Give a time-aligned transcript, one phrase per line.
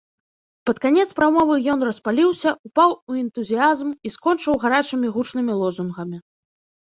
[0.67, 6.17] Пад канец прамовы ён распаліўся, упаў у энтузіязм і скончыў гарачымі гучнымі лозунгамі.